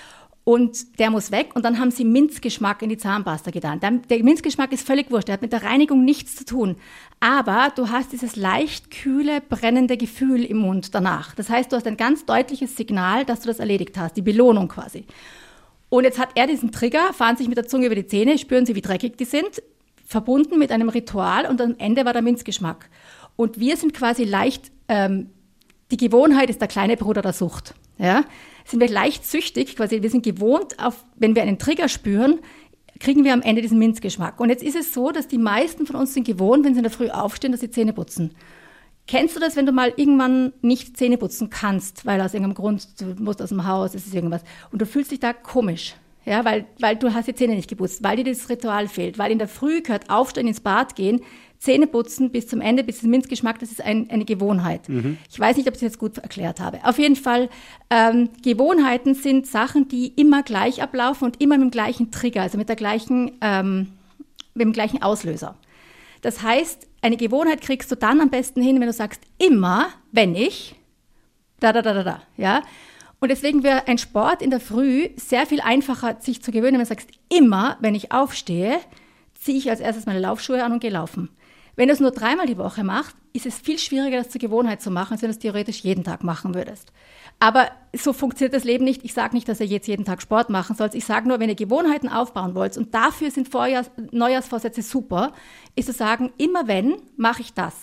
[0.49, 1.57] Und der muss weg.
[1.57, 3.81] Und dann haben sie Minzgeschmack in die Zahnpasta getan.
[3.81, 5.27] Der Minzgeschmack ist völlig wurscht.
[5.27, 6.77] Der hat mit der Reinigung nichts zu tun.
[7.19, 11.35] Aber du hast dieses leicht kühle, brennende Gefühl im Mund danach.
[11.35, 14.17] Das heißt, du hast ein ganz deutliches Signal, dass du das erledigt hast.
[14.17, 15.05] Die Belohnung quasi.
[15.89, 18.67] Und jetzt hat er diesen Trigger, fahren sich mit der Zunge über die Zähne, spüren
[18.67, 19.61] sie, wie dreckig die sind,
[20.05, 22.89] verbunden mit einem Ritual und am Ende war der Minzgeschmack.
[23.35, 25.31] Und wir sind quasi leicht, ähm,
[25.91, 27.75] die Gewohnheit ist der kleine Bruder der Sucht.
[27.99, 28.25] Ja?
[28.67, 32.41] Sind wir leicht süchtig, quasi wir sind gewohnt, auf, wenn wir einen Trigger spüren,
[32.99, 34.41] kriegen wir am Ende diesen Minzgeschmack.
[34.41, 36.85] Und jetzt ist es so, dass die meisten von uns sind gewohnt, wenn sie in
[36.85, 38.35] der Früh aufstehen, dass sie Zähne putzen.
[39.07, 43.01] Kennst du das, wenn du mal irgendwann nicht Zähne putzen kannst, weil aus irgendeinem Grund,
[43.01, 45.95] du musst aus dem Haus, es ist irgendwas, und du fühlst dich da komisch?
[46.25, 49.31] Ja, weil, weil du hast die Zähne nicht geputzt, weil dir das Ritual fehlt, weil
[49.31, 51.21] in der Früh gehört Aufstehen ins Bad gehen,
[51.59, 54.88] Zähne putzen bis zum Ende, bis zum Minzgeschmack, das ist ein, eine Gewohnheit.
[54.88, 55.19] Mhm.
[55.31, 56.79] Ich weiß nicht, ob ich das jetzt gut erklärt habe.
[56.85, 57.49] Auf jeden Fall,
[57.90, 62.59] ähm, Gewohnheiten sind Sachen, die immer gleich ablaufen und immer mit dem gleichen Trigger, also
[62.59, 63.88] mit der gleichen, ähm,
[64.55, 65.57] mit dem gleichen Auslöser.
[66.23, 70.35] Das heißt, eine Gewohnheit kriegst du dann am besten hin, wenn du sagst, immer, wenn
[70.35, 70.75] ich,
[71.61, 72.62] da, da, da, da, da, ja.
[73.19, 76.81] Und deswegen wäre ein Sport in der Früh sehr viel einfacher, sich zu gewöhnen, wenn
[76.81, 78.79] du sagst, immer, wenn ich aufstehe,
[79.35, 81.31] ziehe ich als erstes meine Laufschuhe an und gehe laufen.
[81.77, 84.81] Wenn du es nur dreimal die Woche machst, ist es viel schwieriger, das zur Gewohnheit
[84.81, 86.91] zu machen, als wenn du es theoretisch jeden Tag machen würdest.
[87.39, 89.05] Aber so funktioniert das Leben nicht.
[89.05, 90.95] Ich sage nicht, dass ihr jetzt jeden Tag Sport machen sollt.
[90.95, 95.33] Ich sage nur, wenn ihr Gewohnheiten aufbauen wollt, und dafür sind Vorjahrs Neujahrsvorsätze super,
[95.75, 97.75] ist zu sagen, immer wenn, mache ich das.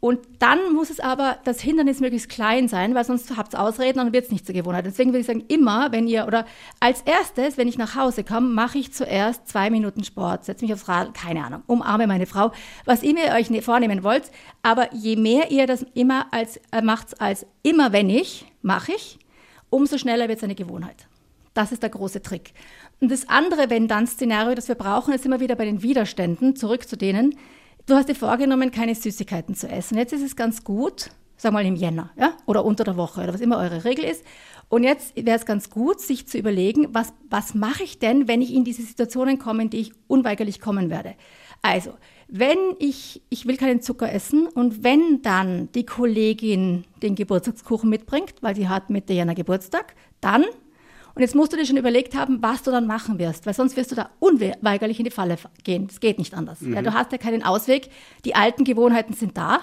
[0.00, 3.98] Und dann muss es aber das Hindernis möglichst klein sein, weil sonst habt ihr Ausreden
[3.98, 4.86] und dann wird es nicht zur Gewohnheit.
[4.86, 6.46] Deswegen würde ich sagen, immer, wenn ihr, oder
[6.80, 10.72] als erstes, wenn ich nach Hause komme, mache ich zuerst zwei Minuten Sport, setze mich
[10.72, 12.52] aufs Rad, keine Ahnung, umarme meine Frau,
[12.86, 14.30] was immer ihr euch ne-, vornehmen wollt.
[14.62, 19.18] Aber je mehr ihr das immer als, äh, macht als immer, wenn ich, mache ich,
[19.68, 21.06] umso schneller wird es eine Gewohnheit.
[21.52, 22.54] Das ist der große Trick.
[23.00, 26.96] Und das andere Wenn-Dann-Szenario, das wir brauchen, ist immer wieder bei den Widerständen, zurück zu
[26.96, 27.36] denen,
[27.90, 29.98] du hast dir vorgenommen, keine Süßigkeiten zu essen.
[29.98, 33.34] Jetzt ist es ganz gut, sag mal im Jänner, ja, oder unter der Woche oder
[33.34, 34.24] was immer eure Regel ist.
[34.68, 38.40] Und jetzt wäre es ganz gut, sich zu überlegen, was, was mache ich denn, wenn
[38.40, 41.14] ich in diese Situationen komme, in die ich unweigerlich kommen werde.
[41.62, 41.94] Also,
[42.28, 48.34] wenn ich, ich will keinen Zucker essen und wenn dann die Kollegin den Geburtstagskuchen mitbringt,
[48.40, 50.44] weil sie hat mit der Jänner Geburtstag, dann
[51.14, 53.76] und jetzt musst du dir schon überlegt haben, was du dann machen wirst, weil sonst
[53.76, 55.88] wirst du da unweigerlich in die Falle gehen.
[55.88, 56.60] Das geht nicht anders.
[56.60, 56.74] Mhm.
[56.74, 57.90] Ja, du hast ja keinen Ausweg.
[58.24, 59.60] Die alten Gewohnheiten sind da.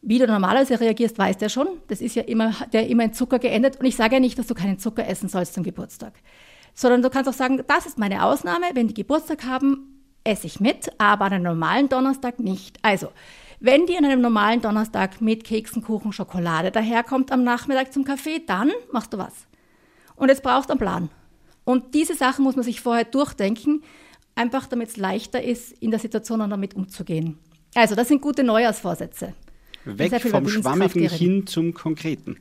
[0.00, 1.68] Wie du normalerweise reagierst, weißt du ja schon.
[1.88, 3.80] Das ist ja immer, der immer in Zucker geendet.
[3.80, 6.12] Und ich sage ja nicht, dass du keinen Zucker essen sollst zum Geburtstag.
[6.74, 8.66] Sondern du kannst auch sagen, das ist meine Ausnahme.
[8.74, 12.78] Wenn die Geburtstag haben, esse ich mit, aber an einem normalen Donnerstag nicht.
[12.82, 13.08] Also,
[13.60, 18.42] wenn die an einem normalen Donnerstag mit Keksen, Kuchen, Schokolade daherkommt am Nachmittag zum Kaffee,
[18.44, 19.46] dann machst du was.
[20.24, 21.10] Und jetzt brauchst du einen Plan.
[21.64, 23.82] Und diese Sachen muss man sich vorher durchdenken,
[24.34, 27.38] einfach damit es leichter ist, in der Situation dann damit umzugehen.
[27.74, 29.34] Also, das sind gute Neujahrsvorsätze.
[29.84, 32.38] Weg vom Schwammigen hin zum Konkreten.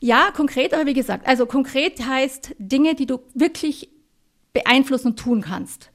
[0.00, 3.88] Ja, konkret, aber wie gesagt, also konkret heißt Dinge, die du wirklich
[4.52, 5.92] beeinflussen und tun kannst.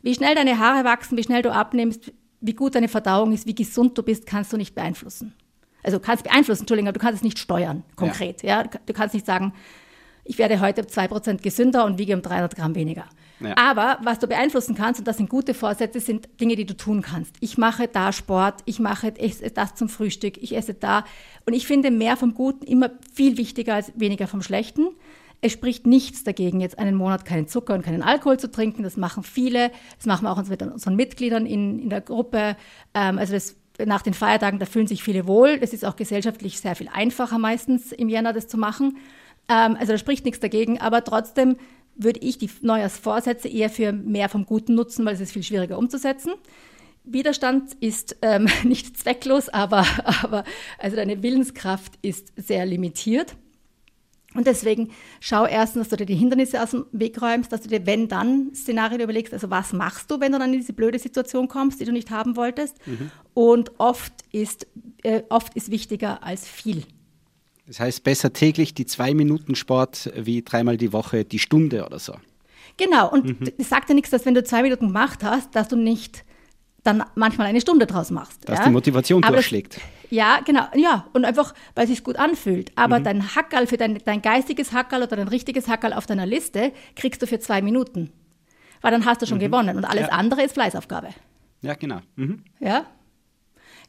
[0.00, 3.54] Wie schnell deine Haare wachsen, wie schnell du abnimmst, wie gut deine Verdauung ist, wie
[3.54, 5.34] gesund du bist, kannst du nicht beeinflussen.
[5.82, 8.42] Also du kannst beeinflussen, Entschuldigung, aber du kannst es nicht steuern, konkret.
[8.42, 8.62] Ja.
[8.62, 8.70] ja.
[8.86, 9.52] Du kannst nicht sagen,
[10.30, 13.04] ich werde heute 2% gesünder und wiege um 300 Gramm weniger.
[13.40, 13.56] Ja.
[13.56, 17.02] Aber was du beeinflussen kannst, und das sind gute Vorsätze, sind Dinge, die du tun
[17.02, 17.34] kannst.
[17.40, 21.04] Ich mache da Sport, ich mache das zum Frühstück, ich esse da.
[21.46, 24.90] Und ich finde mehr vom Guten immer viel wichtiger als weniger vom Schlechten.
[25.40, 28.84] Es spricht nichts dagegen, jetzt einen Monat keinen Zucker und keinen Alkohol zu trinken.
[28.84, 29.72] Das machen viele.
[29.96, 32.56] Das machen wir auch mit unseren Mitgliedern in, in der Gruppe.
[32.94, 35.58] Ähm, also das, nach den Feiertagen, da fühlen sich viele wohl.
[35.58, 38.96] Das ist auch gesellschaftlich sehr viel einfacher meistens im Jänner, das zu machen.
[39.50, 41.56] Ähm, also da spricht nichts dagegen, aber trotzdem
[41.96, 45.76] würde ich die Neujahrsvorsätze eher für mehr vom Guten nutzen, weil es ist viel schwieriger
[45.76, 46.32] umzusetzen.
[47.04, 49.84] Widerstand ist ähm, nicht zwecklos, aber,
[50.22, 50.44] aber
[50.78, 53.36] also deine Willenskraft ist sehr limitiert.
[54.32, 57.68] Und deswegen schau erstens, dass du dir die Hindernisse aus dem Weg räumst, dass du
[57.68, 61.80] dir wenn-dann-Szenarien überlegst, also was machst du, wenn du dann in diese blöde Situation kommst,
[61.80, 62.76] die du nicht haben wolltest.
[62.86, 63.10] Mhm.
[63.34, 64.68] Und oft ist,
[65.02, 66.84] äh, oft ist wichtiger als viel.
[67.70, 72.00] Das heißt, besser täglich die zwei Minuten Sport wie dreimal die Woche die Stunde oder
[72.00, 72.14] so.
[72.76, 73.52] Genau, und mhm.
[73.58, 76.24] das sagt ja nichts, dass wenn du zwei Minuten gemacht hast, dass du nicht
[76.82, 78.48] dann manchmal eine Stunde draus machst.
[78.48, 78.64] Dass ja?
[78.64, 79.76] die Motivation Aber durchschlägt.
[79.76, 82.72] Das, ja, genau, ja, und einfach, weil es sich gut anfühlt.
[82.74, 83.04] Aber mhm.
[83.04, 87.22] dein Hackerl für dein, dein geistiges Hackerl oder dein richtiges Hackerl auf deiner Liste kriegst
[87.22, 88.10] du für zwei Minuten.
[88.80, 90.12] weil dann hast du schon gewonnen und alles Ja.
[90.12, 91.10] andere ist Fleißaufgabe.
[91.62, 92.00] Ja, genau.
[92.16, 92.42] Mhm.
[92.58, 92.86] Ja?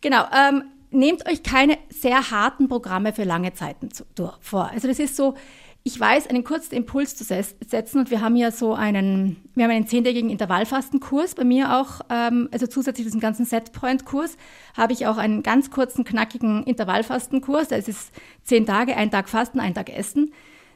[0.02, 0.26] Genau.
[0.38, 4.04] Ähm, nehmt euch keine sehr harten Programme für lange Zeiten zu,
[4.40, 4.70] vor.
[4.72, 5.36] Also das ist so,
[5.84, 9.72] ich weiß, einen kurzen Impuls zu setzen und wir haben ja so einen, wir haben
[9.72, 14.38] einen zehntägigen Intervallfastenkurs bei mir auch, ähm, also zusätzlich zu diesem ganzen Setpoint-Kurs
[14.78, 17.70] habe ich auch einen ganz kurzen, knackigen Intervallfastenkurs.
[17.70, 18.12] Da ist es
[18.44, 20.34] zehn Tage, ein Tag Fasten, ein Tag Essen,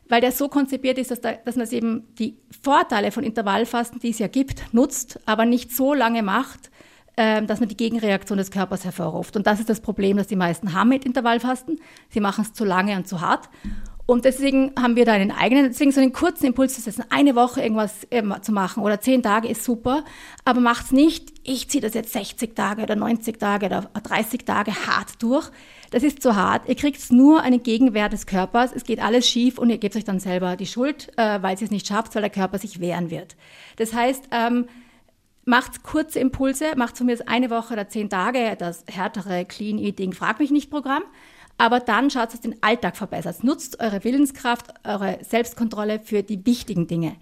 [0.10, 4.10] weil der so konzipiert ist, dass, da, dass man eben die Vorteile von Intervallfasten, die
[4.10, 6.72] es ja gibt, nutzt, aber nicht so lange macht,
[7.16, 9.38] dass man die Gegenreaktion des Körpers hervorruft.
[9.38, 11.80] Und das ist das Problem, das die meisten haben mit Intervallfasten.
[12.10, 13.50] Sie machen es zu lange und zu hart.
[14.08, 17.36] Und deswegen haben wir da einen eigenen, deswegen so einen kurzen Impuls zu setzen, eine
[17.36, 20.06] Woche irgendwas ähm, zu machen oder zehn Tage ist super,
[20.44, 24.72] aber macht's nicht, ich ziehe das jetzt 60 Tage oder 90 Tage oder 30 Tage
[24.86, 25.50] hart durch.
[25.90, 26.68] Das ist zu hart.
[26.68, 28.74] Ihr kriegt nur einen Gegenwert des Körpers.
[28.74, 31.64] Es geht alles schief und ihr gebt euch dann selber die Schuld, äh, weil ihr
[31.64, 33.36] es nicht schafft, weil der Körper sich wehren wird.
[33.78, 34.68] Das heißt, ähm,
[35.46, 40.40] macht kurze Impulse, macht das eine Woche oder zehn Tage das härtere Clean Eating, frag
[40.40, 41.04] mich nicht Programm.
[41.58, 43.44] Aber dann schaut, dass den Alltag verbessert.
[43.44, 47.16] Nutzt eure Willenskraft, eure Selbstkontrolle für die wichtigen Dinge.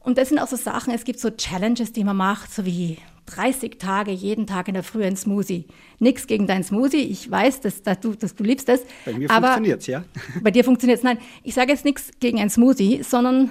[0.00, 2.98] Und das sind auch so Sachen, es gibt so Challenges, die man macht, so wie
[3.26, 5.66] 30 Tage, jeden Tag in der Früh ein Smoothie.
[5.98, 7.02] Nix gegen dein Smoothie.
[7.02, 8.80] Ich weiß, dass, dass, du, dass du liebst das.
[9.04, 10.04] Bei mir aber funktioniert's, ja.
[10.42, 11.04] Bei dir funktioniert es.
[11.04, 13.50] Nein, ich sage jetzt nichts gegen ein Smoothie, sondern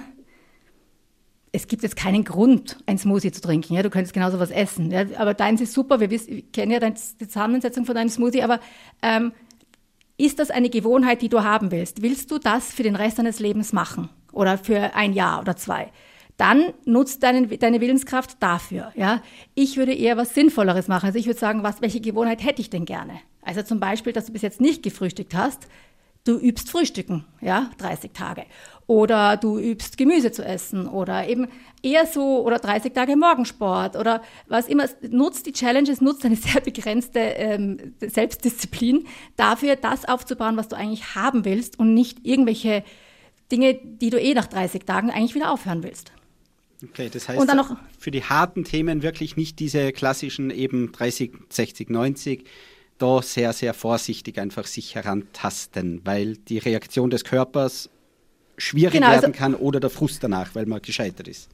[1.56, 3.74] es gibt jetzt keinen Grund, ein Smoothie zu trinken.
[3.74, 4.90] Ja, du könntest genauso was essen.
[4.90, 6.00] Ja, aber deins ist super.
[6.00, 8.42] Wir, wissen, wir kennen ja die Zusammensetzung von deinem Smoothie.
[8.42, 8.60] Aber
[9.02, 9.32] ähm,
[10.18, 12.02] ist das eine Gewohnheit, die du haben willst?
[12.02, 14.10] Willst du das für den Rest deines Lebens machen?
[14.32, 15.90] Oder für ein Jahr oder zwei?
[16.36, 18.92] Dann nutzt deine, deine Willenskraft dafür.
[18.94, 19.22] Ja?
[19.54, 21.06] Ich würde eher was Sinnvolleres machen.
[21.06, 23.14] Also ich würde sagen, was, welche Gewohnheit hätte ich denn gerne?
[23.40, 25.68] Also zum Beispiel, dass du bis jetzt nicht gefrühstückt hast,
[26.26, 28.44] du übst Frühstücken, ja, 30 Tage.
[28.86, 31.48] Oder du übst Gemüse zu essen oder eben
[31.82, 34.86] eher so oder 30 Tage Morgensport oder was immer.
[35.08, 41.14] Nutzt die Challenges, nutzt eine sehr begrenzte ähm, Selbstdisziplin dafür, das aufzubauen, was du eigentlich
[41.14, 42.84] haben willst und nicht irgendwelche
[43.50, 46.12] Dinge, die du eh nach 30 Tagen eigentlich wieder aufhören willst.
[46.84, 50.92] Okay, das heißt Und dann noch- für die harten Themen wirklich nicht diese klassischen eben
[50.92, 52.44] 30, 60, 90,
[52.98, 57.90] da sehr, sehr vorsichtig einfach sich herantasten, weil die Reaktion des Körpers
[58.56, 61.48] schwierig Genau, also- werden kann oder der Frust danach, weil man gescheitert ist.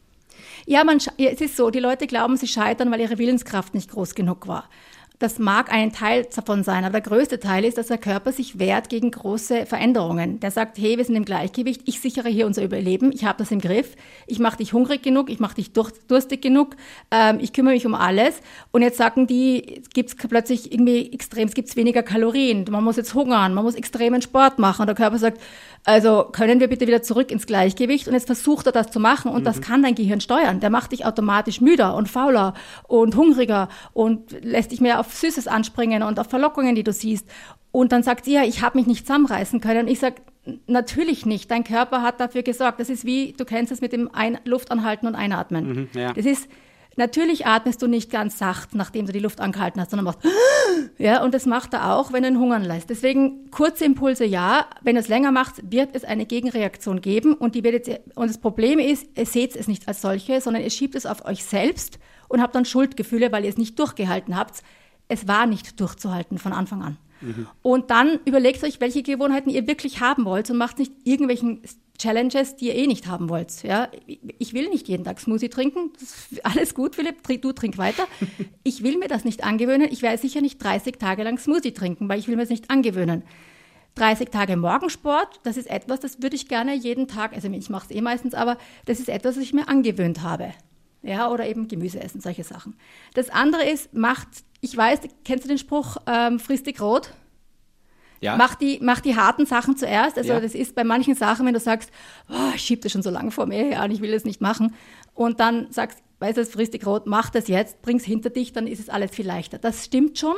[0.66, 3.90] Ja, man, ja, es ist so, die Leute glauben, sie scheitern, weil ihre Willenskraft nicht
[3.90, 4.68] groß genug war.
[5.18, 8.58] Das mag ein Teil davon sein, aber der größte Teil ist, dass der Körper sich
[8.58, 10.40] wehrt gegen große Veränderungen.
[10.40, 13.50] Der sagt, hey, wir sind im Gleichgewicht, ich sichere hier unser Überleben, ich habe das
[13.50, 13.94] im Griff,
[14.26, 16.76] ich mache dich hungrig genug, ich mache dich durstig genug,
[17.10, 18.40] ähm, ich kümmere mich um alles.
[18.72, 22.96] Und jetzt sagen die, es gibt plötzlich irgendwie extrem, es gibt weniger Kalorien, man muss
[22.96, 24.82] jetzt hungern, man muss extremen Sport machen.
[24.82, 25.40] Und der Körper sagt,
[25.84, 28.06] also können wir bitte wieder zurück ins Gleichgewicht?
[28.06, 30.60] Und jetzt versucht er das zu machen und das kann dein Gehirn steuern.
[30.60, 32.54] Der macht dich automatisch müder und fauler
[32.86, 37.28] und hungriger und lässt dich mehr auf Süßes anspringen und auf Verlockungen, die du siehst.
[37.72, 39.86] Und dann sagt sie, ja, ich habe mich nicht zusammenreißen können.
[39.86, 40.20] Und ich sag
[40.66, 41.50] natürlich nicht.
[41.50, 42.78] Dein Körper hat dafür gesorgt.
[42.80, 45.88] Das ist wie, du kennst es mit dem Ein Luftanhalten und Einatmen.
[45.94, 46.12] ja.
[46.12, 46.48] Das ist,
[46.96, 50.20] natürlich atmest du nicht ganz sacht, nachdem du die Luft angehalten hast, sondern machst,
[50.98, 52.90] ja, und das macht er auch, wenn er ihn hungern lässt.
[52.90, 54.66] Deswegen kurze Impulse ja.
[54.82, 57.34] Wenn er es länger macht, wird es eine Gegenreaktion geben.
[57.34, 60.62] Und, die wird jetzt, und das Problem ist, ihr seht es nicht als solche, sondern
[60.62, 64.36] ihr schiebt es auf euch selbst und habt dann Schuldgefühle, weil ihr es nicht durchgehalten
[64.36, 64.62] habt.
[65.08, 66.96] Es war nicht durchzuhalten von Anfang an.
[67.62, 71.62] Und dann überlegt euch, welche Gewohnheiten ihr wirklich haben wollt und macht nicht irgendwelchen
[71.98, 73.62] Challenges, die ihr eh nicht haben wollt.
[73.62, 73.88] Ja,
[74.38, 75.90] ich will nicht jeden Tag Smoothie trinken.
[75.98, 77.22] Das ist alles gut, Philipp.
[77.40, 78.06] Du trink weiter.
[78.64, 79.88] Ich will mir das nicht angewöhnen.
[79.90, 82.70] Ich werde sicher nicht 30 Tage lang Smoothie trinken, weil ich will mir das nicht
[82.70, 83.24] angewöhnen.
[83.96, 87.86] 30 Tage Morgensport, das ist etwas, das würde ich gerne jeden Tag, also ich mache
[87.90, 88.56] es eh meistens, aber
[88.86, 90.54] das ist etwas, was ich mir angewöhnt habe.
[91.02, 92.74] Ja, oder eben Gemüse essen, solche Sachen.
[93.14, 94.28] Das andere ist, macht,
[94.62, 97.12] ich weiß, kennst du den Spruch, ähm, frisst dich rot?
[98.20, 100.16] Ja, Mach die, mach die harten Sachen zuerst.
[100.16, 100.40] Also Ja.
[100.40, 101.90] das ist bei manchen Sachen, wenn du sagst,
[102.30, 104.40] oh, ich schieb das schon so lange vor mir her und ich will das nicht
[104.40, 104.74] machen.
[105.14, 108.78] Und dann sagst, weißt du, dich rot, mach das jetzt, bring's hinter dich, dann ist
[108.78, 109.58] es alles viel leichter.
[109.58, 110.36] Das stimmt schon.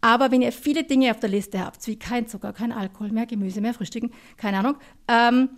[0.00, 3.26] Aber wenn ihr viele Dinge auf der Liste habt, wie kein Zucker, kein Alkohol, mehr
[3.26, 5.50] Gemüse, mehr Frühstücken, keine Ahnung, ähm,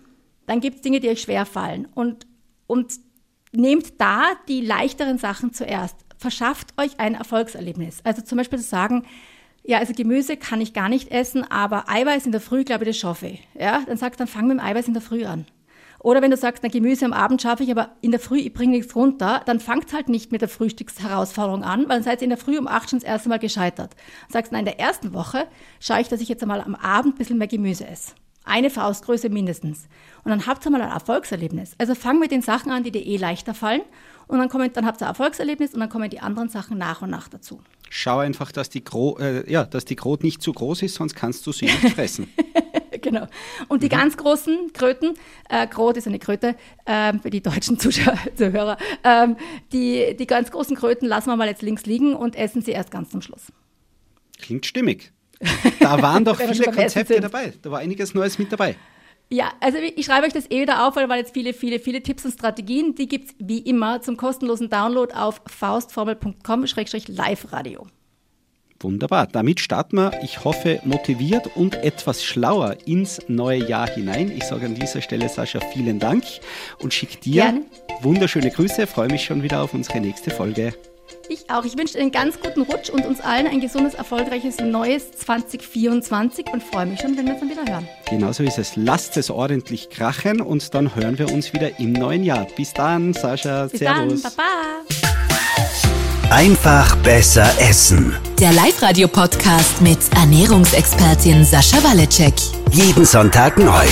[0.45, 1.87] dann gibt es Dinge, die euch schwer fallen.
[1.95, 2.27] Und,
[2.67, 2.93] und
[3.53, 5.95] nehmt da die leichteren Sachen zuerst.
[6.23, 7.99] Verschafft euch ein Erfolgserlebnis.
[8.05, 9.03] Also zum Beispiel zu sagen,
[9.61, 12.91] ja, also Gemüse kann ich gar nicht essen, aber Eiweiß in der Früh, glaube ich,
[12.91, 13.45] das schaffe ich.
[13.59, 15.45] Ja, dann sagst dann fang mit dem Eiweiß in der Früh an.
[15.99, 18.53] Oder wenn du sagst, na Gemüse am Abend schaffe ich, aber in der Früh, ich
[18.53, 22.27] bringe nichts runter, dann fangt halt nicht mit der Frühstücksherausforderung an, weil dann seid ihr
[22.27, 23.93] in der Früh um acht schon das erste Mal gescheitert.
[24.29, 25.47] Sagst, na, in der ersten Woche
[25.81, 28.13] schaue ich, dass ich jetzt einmal am Abend ein bisschen mehr Gemüse esse.
[28.45, 29.87] Eine Faustgröße mindestens.
[30.23, 31.75] Und dann habt ihr mal ein Erfolgserlebnis.
[31.77, 33.81] Also fang mit den Sachen an, die dir eh leichter fallen.
[34.27, 37.01] Und dann, kommen, dann habt ihr ein Erfolgserlebnis und dann kommen die anderen Sachen nach
[37.01, 37.61] und nach dazu.
[37.89, 41.15] Schau einfach, dass die, Gro äh, ja, dass die Krot nicht zu groß ist, sonst
[41.15, 42.27] kannst du sie nicht fressen.
[43.01, 43.27] genau.
[43.67, 45.13] Und die ganz großen Kröten,
[45.49, 46.55] äh, Krot ist eine Kröte,
[46.85, 49.35] ähm, für die deutschen Zuschauer, Zuhörer, ähm,
[49.71, 52.89] die, die ganz großen Kröten lassen wir mal jetzt links liegen und essen sie erst
[52.89, 53.51] ganz zum Schluss.
[54.41, 55.11] Klingt stimmig.
[55.79, 57.53] Da waren doch viele Konzepte dabei.
[57.61, 58.75] Da war einiges Neues mit dabei.
[59.33, 61.79] Ja, also ich schreibe euch das eh wieder auf, weil da waren jetzt viele, viele,
[61.79, 62.93] viele Tipps und Strategien.
[62.93, 67.87] Die gibt's wie immer zum kostenlosen Download auf faustformel.com-live-radio.
[68.79, 69.25] Wunderbar.
[69.25, 74.29] Damit starten wir, ich hoffe, motiviert und etwas schlauer ins neue Jahr hinein.
[74.29, 76.23] Ich sage an dieser Stelle, Sascha, vielen Dank
[76.77, 77.65] und schicke dir Gerne.
[78.01, 78.85] wunderschöne Grüße.
[78.85, 80.75] Freue mich schon wieder auf unsere nächste Folge.
[81.29, 81.65] Ich auch.
[81.65, 86.47] Ich wünsche dir einen ganz guten Rutsch und uns allen ein gesundes, erfolgreiches neues 2024
[86.51, 87.87] und freue mich schon, wenn wir uns dann wieder hören.
[88.09, 88.75] Genauso ist es.
[88.75, 92.47] Lasst es ordentlich krachen und dann hören wir uns wieder im neuen Jahr.
[92.55, 93.65] Bis dann, Sascha.
[93.67, 94.21] Bis Servus.
[94.21, 94.31] dann.
[94.35, 95.03] Baba.
[96.29, 98.15] Einfach besser essen.
[98.39, 102.33] Der Live-Radio-Podcast mit Ernährungsexpertin Sascha Waleczek.
[102.71, 103.85] Jeden Sonntag neu.